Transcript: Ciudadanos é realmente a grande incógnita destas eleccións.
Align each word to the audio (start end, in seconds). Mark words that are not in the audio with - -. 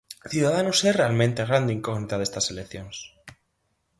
Ciudadanos 0.31 0.79
é 0.89 0.91
realmente 0.99 1.39
a 1.41 1.49
grande 1.51 1.75
incógnita 1.77 2.15
destas 2.19 2.45
eleccións. 2.53 2.97